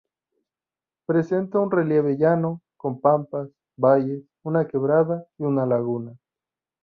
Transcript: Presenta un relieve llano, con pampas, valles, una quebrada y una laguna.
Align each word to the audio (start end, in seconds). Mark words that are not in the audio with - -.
Presenta 1.05 1.59
un 1.59 1.69
relieve 1.69 2.17
llano, 2.17 2.63
con 2.75 2.99
pampas, 3.01 3.51
valles, 3.77 4.23
una 4.41 4.67
quebrada 4.67 5.27
y 5.37 5.43
una 5.43 5.67
laguna. 5.67 6.17